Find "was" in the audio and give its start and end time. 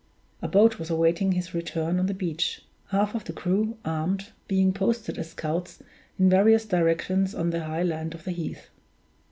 0.79-0.89